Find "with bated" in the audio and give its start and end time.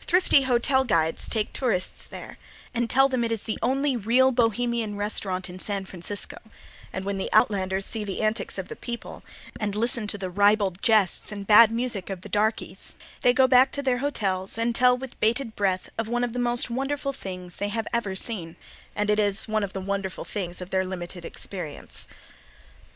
14.96-15.56